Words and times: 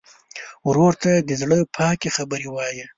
ورور 0.67 0.93
ته 1.03 1.11
د 1.27 1.29
زړه 1.41 1.57
پاکې 1.77 2.09
خبرې 2.15 2.47
وایې. 2.51 2.85